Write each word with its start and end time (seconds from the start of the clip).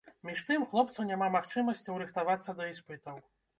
Між 0.27 0.39
тым, 0.47 0.63
хлопцу 0.71 1.05
няма 1.09 1.27
магчымасцяў 1.37 2.01
рыхтавацца 2.05 2.59
да 2.63 2.69
іспытаў. 2.75 3.25